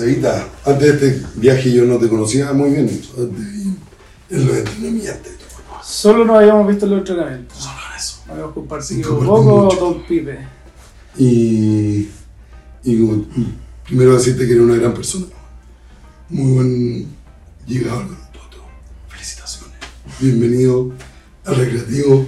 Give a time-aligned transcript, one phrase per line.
[0.00, 2.88] Sevita, antes de este viaje yo no te conocía muy bien,
[4.30, 5.32] en los entrenamientos.
[5.84, 7.58] Solo nos habíamos visto en los entrenamientos.
[7.58, 8.22] Solo eso.
[8.30, 10.38] Habíamos compartido un poco Don Pipe.
[11.18, 12.08] Y,
[12.82, 13.26] y,
[13.84, 15.26] primero decirte que eres una gran persona.
[16.30, 17.06] Muy buen
[17.66, 18.64] llegador de todo.
[19.08, 19.76] Felicitaciones.
[20.18, 20.92] Bienvenido
[21.44, 22.24] al recreativo.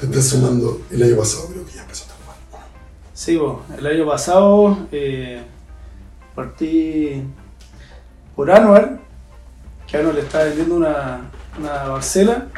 [0.00, 2.66] Te estás sumando el año pasado, creo que ya empezaste a jugar.
[3.12, 5.42] Sí, vos, el año pasado eh,
[6.34, 7.22] partí
[8.34, 9.00] por Anual,
[9.86, 12.48] que Anual le estaba vendiendo una, una parcela.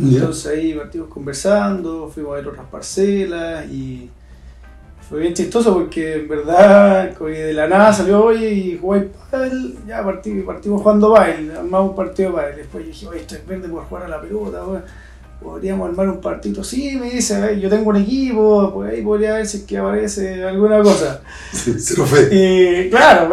[0.00, 4.10] Entonces ahí partimos conversando, fuimos a ver otras parcelas y
[5.08, 10.02] fue bien chistoso porque en verdad de la nada salió hoy y jugué pádel, ya
[10.02, 12.56] partimos, partimos jugando pádel, armamos un partido de pádel.
[12.56, 14.62] Después dije, oye, esto es verde por jugar a la pelota,
[15.44, 16.64] podríamos armar un partido.
[16.64, 20.42] Sí, me dice, yo tengo un equipo, pues ahí podría ver si es que aparece
[20.42, 21.20] alguna cosa.
[21.52, 22.28] Cero fe.
[22.32, 23.32] Y claro,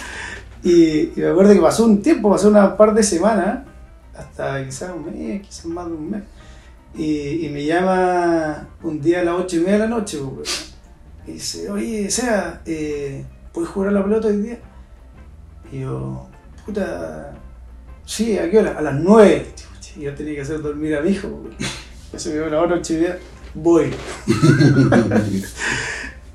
[0.62, 3.64] y, y, me acuerdo que pasó un tiempo, pasó una par de semanas
[4.16, 6.22] hasta quizás un mes, quizás más de un mes.
[6.94, 10.74] Y, me llama un día a las ocho y media de la noche, pues,
[11.26, 14.58] y dice, oye, Sea, eh, ¿puedes jugar a la pelota hoy día?
[15.72, 16.28] Y yo,
[16.64, 17.32] puta,
[18.04, 18.76] sí, ¿a qué hora?
[18.78, 19.46] A las nueve.
[19.96, 21.42] Y yo tenía que hacer dormir a mi hijo,
[22.12, 23.18] eso me a las ocho y media,
[23.54, 23.90] voy.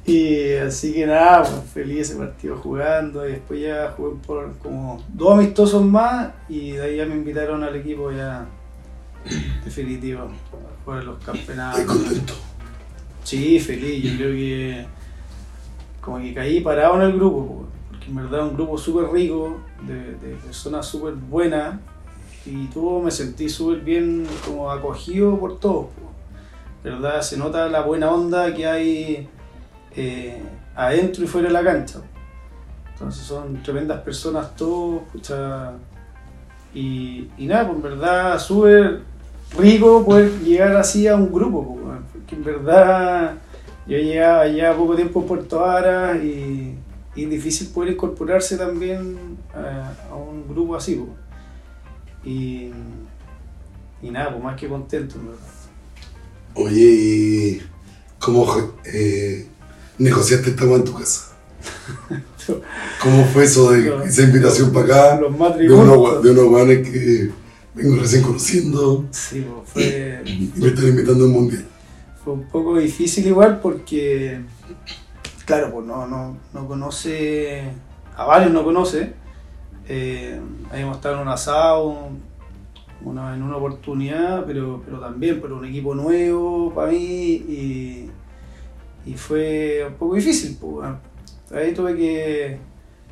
[0.08, 5.04] Y así que nada, pues, feliz ese partido jugando y después ya jugué por como
[5.12, 8.46] dos amistosos más y de ahí ya me invitaron al equipo ya
[9.64, 10.28] definitivo
[10.86, 11.80] por los campeonatos.
[11.80, 12.34] ¿Estás contento?
[13.24, 14.86] Sí, feliz, yo creo que
[16.02, 19.58] como que caí parado en el grupo, porque en verdad es un grupo súper rico,
[19.88, 21.80] de, personas súper buenas
[22.46, 25.88] y todo me sentí súper bien como acogido por todos.
[26.84, 27.22] ¿Verdad?
[27.22, 29.28] Se nota la buena onda que hay
[29.96, 30.42] eh,
[30.76, 32.00] adentro y fuera de la cancha.
[32.94, 35.02] Entonces son tremendas personas todos,
[36.74, 39.02] y, nada, pues en verdad súper
[39.58, 41.78] rico poder llegar así a un grupo,
[42.12, 43.36] porque en verdad
[43.88, 46.78] yo llegaba ya poco tiempo en Puerto Ara y,
[47.16, 51.02] y difícil poder incorporarse también a, un grupo así.
[52.26, 52.72] Y,
[54.02, 55.42] y nada, pues más que contento, en verdad.
[56.56, 57.62] Oye, ¿y
[58.20, 58.48] cómo
[58.86, 59.46] eh,
[59.98, 61.32] negociaste estamos en tu casa.
[63.02, 65.20] ¿Cómo fue eso de esa invitación para acá?
[65.58, 67.30] de unos, de unos guanes que
[67.74, 69.06] vengo recién conociendo.
[69.12, 70.24] Sí, pues, fue.
[70.26, 71.66] Y me están invitando a un mundial.
[72.24, 74.42] Fue un poco difícil igual porque,
[75.46, 77.64] claro, pues no, no, no conoce,
[78.16, 79.14] a varios no conoce.
[79.88, 80.40] Eh,
[80.72, 82.10] habíamos estado en un asado
[83.06, 88.10] en una oportunidad, pero, pero también por un equipo nuevo para mí
[89.06, 90.58] y fue un poco difícil.
[90.60, 90.90] Pues,
[91.54, 92.58] Ahí tuve que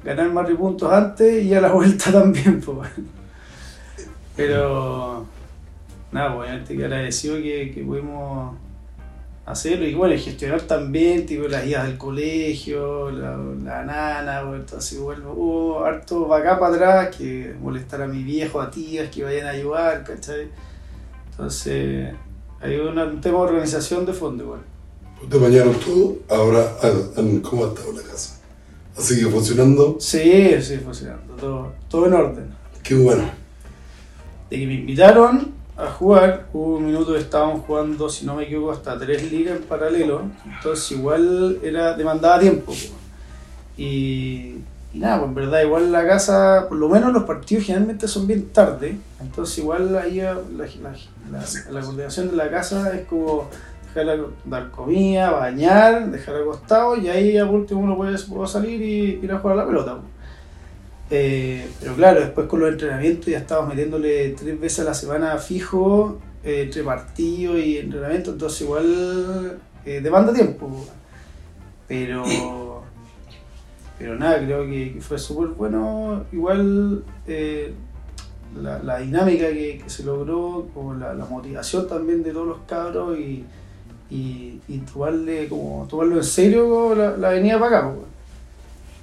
[0.03, 2.59] ganar más puntos antes y a la vuelta también.
[2.59, 2.90] Pues.
[4.35, 5.25] Pero
[6.11, 8.55] nada, pues, que agradecido que pudimos
[9.45, 14.99] hacerlo y bueno, gestionar también tipo, las idas del colegio, la, la nana, pues, entonces
[14.99, 19.47] hubo harto para acá para atrás, que molestar a mi viejo, a tías que vayan
[19.47, 20.47] a ayudar, ¿cachai?
[21.31, 22.13] Entonces,
[22.61, 24.61] hay un tema de organización de fondo igual.
[25.29, 26.75] Te bañaron todo, ahora
[27.41, 28.39] ¿cómo ha estado la casa?
[28.97, 29.97] ¿Ha seguido funcionando?
[29.99, 32.53] Sí, sí, funcionando, todo, todo en orden.
[32.83, 33.23] Qué bueno.
[34.49, 38.44] De que me invitaron a jugar, hubo un minuto que estábamos jugando, si no me
[38.44, 42.73] equivoco, hasta tres ligas en paralelo, entonces igual era demandaba tiempo.
[43.75, 44.57] Y,
[44.94, 48.50] nada, pues en verdad igual la casa, por lo menos los partidos generalmente son bien
[48.50, 50.38] tarde, entonces igual ahí la,
[51.31, 53.50] la, la, coordinación de la casa es como
[53.95, 58.17] dejar dar comida, bañar, dejar acostado y ahí a último uno puede,
[58.47, 59.97] salir y ir a jugar a la pelota.
[61.09, 65.38] Eh, pero claro, después con los entrenamientos ya estábamos metiéndole tres veces a la semana
[65.38, 70.85] fijo, eh, entre partidos y entrenamiento, entonces igual eh, demanda tiempo.
[71.88, 72.23] Pero,
[74.00, 76.26] pero nada, creo que, fue súper bueno.
[76.32, 77.03] Igual
[78.56, 83.46] la, dinámica que, se logró, como la, la, motivación también de todos los cabros y
[84.14, 87.91] y, y tomarle, como, tomarlo en serio la, la venida para acá.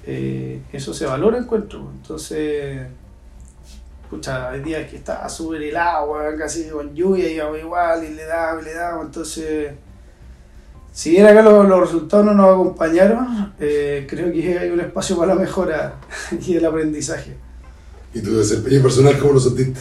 [0.05, 1.91] Eh, eso se valora, encuentro.
[1.95, 2.87] Entonces,
[4.03, 8.25] escucha, hay días que está súper el agua, casi con lluvia, y igual, y le
[8.25, 9.05] damos, le damos.
[9.05, 9.73] Entonces,
[10.91, 15.17] si bien acá los, los resultados no nos acompañaron, eh, creo que hay un espacio
[15.17, 15.95] para la mejora
[16.47, 17.35] y el aprendizaje.
[18.13, 19.79] ¿Y tu desempeño personal cómo lo sentiste?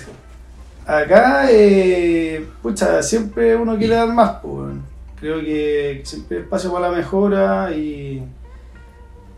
[0.86, 4.74] Acá, eh, pucha, siempre uno quiere dar más, pues
[5.20, 8.22] creo que siempre hay espacio para la mejora y,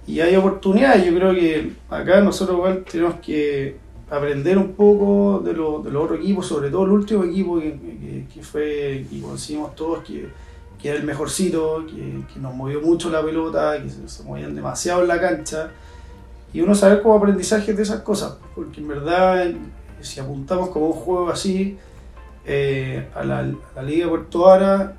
[0.07, 1.05] y hay oportunidades.
[1.05, 3.77] Yo creo que acá nosotros igual tenemos que
[4.11, 7.73] aprender un poco de, lo, de los otros equipos, sobre todo el último equipo que,
[7.73, 10.29] que, que fue, y conocimos todos, que,
[10.81, 15.03] que era el mejorcito, que, nos movió mucho la pelota, que se, se movían demasiado
[15.03, 15.71] en la cancha.
[16.53, 19.51] Y uno saber como aprendizaje de esas cosas, porque en verdad,
[20.01, 21.79] si apuntamos como un juego así
[22.45, 24.97] eh, a, la, Liga de Puerto Vara,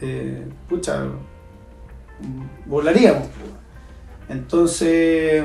[0.00, 1.04] eh, pucha,
[2.64, 3.28] volaríamos.
[4.28, 5.44] Entonces,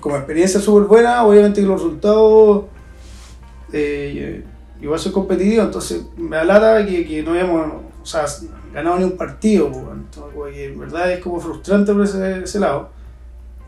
[0.00, 2.64] como experiencia súper buena, obviamente que los resultados
[3.72, 4.44] eh,
[4.80, 8.26] igual son competitivos, entonces me alata que, que no hayamos o sea,
[8.72, 12.90] ganado ni un partido, pues, entonces, en verdad es como frustrante por ese, lado.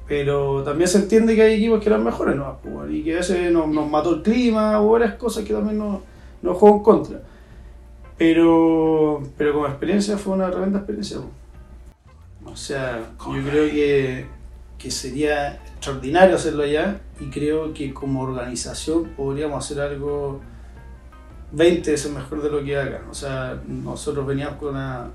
[0.08, 2.58] Pero también se entiende que hay equipos que eran mejores, ¿no?
[2.62, 6.00] Pues, y que a veces nos, mató el clima o varias cosas que también nos,
[6.42, 7.22] nos jugó en contra.
[8.18, 11.18] Pero, pero como experiencia fue una tremenda experiencia.
[12.54, 14.26] O sea, yo creo que,
[14.78, 20.40] que sería extraordinario hacerlo allá y creo que como organización podríamos hacer algo
[21.50, 23.02] 20 veces mejor de lo que acá.
[23.10, 25.10] O sea, nosotros veníamos con una,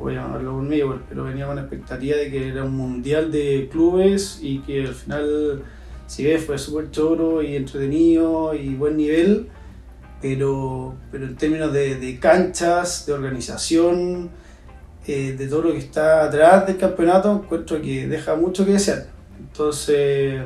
[0.00, 3.68] voy a hablarlo conmigo, pero veníamos con la expectativa de que era un mundial de
[3.70, 5.62] clubes y que al final,
[6.08, 9.46] si ves, fue súper choro y entretenido y buen nivel,
[10.20, 14.30] pero, pero en términos de, de canchas, de organización,
[15.06, 19.06] eh, de todo lo que está atrás del campeonato, encuentro que deja mucho que desear.
[19.38, 20.42] Entonces,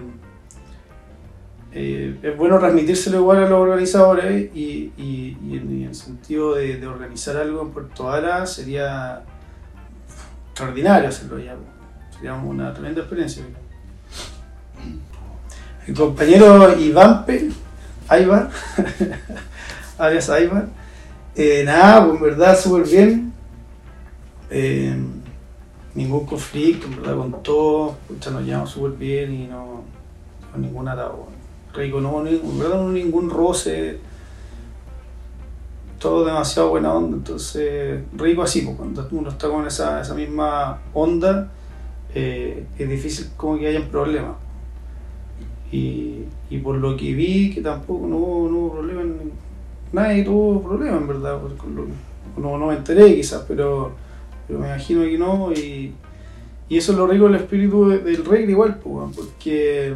[1.73, 6.87] eh, es bueno transmitírselo igual a los organizadores y, y, en, el sentido de, de,
[6.87, 9.23] organizar algo en Puerto Vara sería
[10.51, 11.55] extraordinario hacerlo ya.
[12.11, 13.45] Sería una tremenda experiencia.
[15.87, 17.49] El compañero Ivampe,
[18.09, 18.51] Aibar,
[19.99, 20.67] alias Aibar,
[21.35, 23.33] eh, nada, pues en verdad súper bien.
[24.51, 24.97] Eh,
[25.95, 29.83] ningún conflicto, en verdad con todo, pucha, nos llevamos súper bien y no
[30.53, 31.27] con ningún atado
[31.75, 33.99] rico, no, en ningún roce,
[35.99, 40.81] todo demasiado buena onda, entonces rico así, pues, cuando uno está con esa, esa misma
[40.95, 41.51] onda,
[42.15, 44.37] eh, es difícil como que hayan problemas.
[45.71, 49.03] Y, y, por lo que vi, que tampoco no hubo, no hubo problema,
[49.93, 51.39] nadie tuvo problema en verdad,
[52.39, 53.93] no, no me enteré quizás, pero,
[54.49, 55.93] pero me imagino que no, y,
[56.69, 59.95] y eso es lo rico del espíritu del rey igual, pues, porque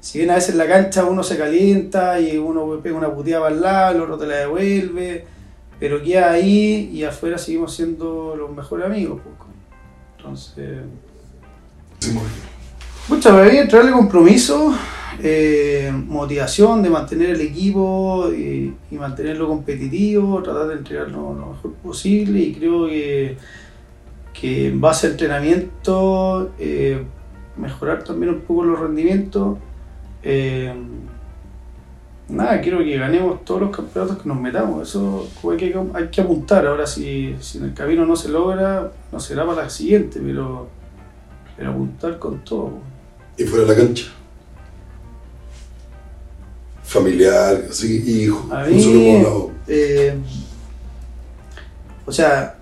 [0.00, 3.44] si bien a veces en la cancha uno se calienta y uno pega una puteada
[3.44, 5.24] para el lado, el otro te la devuelve,
[5.80, 9.20] pero queda ahí y afuera seguimos siendo los mejores amigos.
[9.22, 9.34] Pues.
[10.18, 10.80] Entonces.
[13.08, 14.74] Mucha para entrarle compromiso,
[15.22, 21.46] eh, motivación de mantener el equipo y, y, mantenerlo competitivo, tratar de entregar lo, lo,
[21.46, 23.36] mejor posible y creo que,
[24.34, 27.02] que en base al entrenamiento eh,
[27.56, 29.58] mejorar también un poco los rendimientos
[30.22, 30.74] eh,
[32.28, 34.88] nada, quiero que ganemos todos los campeonatos que nos metamos.
[34.88, 36.66] Eso hay que, hay que apuntar.
[36.66, 40.68] Ahora, si, si en el camino no se logra, no será para la siguiente, pero,
[41.56, 42.78] pero apuntar con todo.
[43.36, 44.06] ¿Y fuera de la cancha?
[46.82, 49.24] Familiar, así, hijo, A mí,
[49.66, 50.16] eh,
[52.06, 52.53] o sea,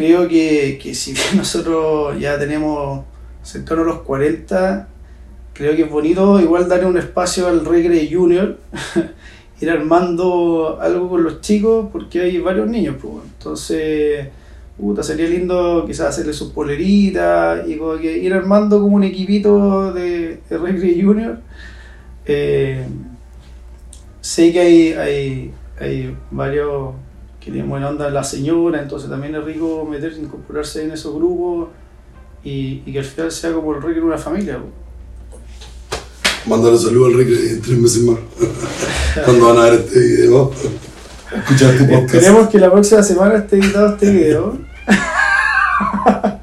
[0.00, 3.04] creo que, que si nosotros ya tenemos
[3.42, 4.88] cercano a los 40,
[5.52, 8.56] creo que es bonito igual darle un espacio al Regre Junior,
[9.60, 13.16] ir armando algo con los chicos, porque hay varios niños, pues.
[13.36, 14.28] Entonces,
[14.78, 19.92] puta, sería lindo quizás hacerle sus poleritas y como que ir armando como un equipito
[19.92, 21.40] de, de Regre Junior.
[22.24, 22.86] Eh,
[24.22, 26.94] sé que hay, hay, hay varios
[27.40, 31.70] que tienen buena onda la señora, entonces también es rico meterse, incorporarse en esos grupos
[32.44, 34.58] y, y que al final sea como el Regre de una familia.
[36.46, 38.18] Mándale saludos al Rick en tres meses más.
[39.24, 40.50] Cuando van a ver este video,
[41.36, 42.14] escuchar tu podcast.
[42.14, 44.58] Esperemos que la próxima semana esté editado este video.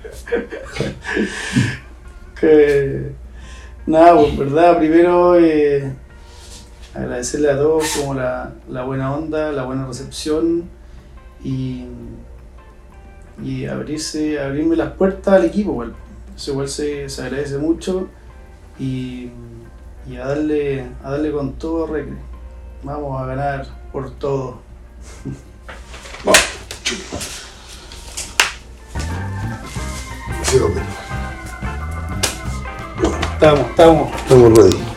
[2.40, 3.12] que
[3.88, 5.92] nada, pues verdad, primero eh,
[6.94, 10.70] agradecerle a todos como la, la, buena onda, la buena recepción
[11.44, 11.86] y,
[13.44, 15.94] y abrirse, abrirme las puertas al equipo, igual.
[16.36, 18.08] Eso igual se, se agradece mucho
[18.80, 19.32] y
[20.10, 22.18] y a darle, a darle con todo Recre.
[22.84, 24.60] Vamos a ganar por todo.
[26.24, 26.40] Vamos.
[30.44, 30.58] Sí,
[33.34, 34.16] estamos, estamos.
[34.16, 34.97] Estamos ready.